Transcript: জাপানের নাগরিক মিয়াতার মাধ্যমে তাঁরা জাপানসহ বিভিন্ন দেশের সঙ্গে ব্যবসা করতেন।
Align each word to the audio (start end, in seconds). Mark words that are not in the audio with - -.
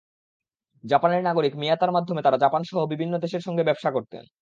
জাপানের 0.83 1.21
নাগরিক 1.23 1.53
মিয়াতার 1.55 1.91
মাধ্যমে 1.91 2.21
তাঁরা 2.21 2.37
জাপানসহ 2.37 2.77
বিভিন্ন 2.85 3.13
দেশের 3.17 3.45
সঙ্গে 3.47 3.63
ব্যবসা 3.63 3.89
করতেন। 3.91 4.23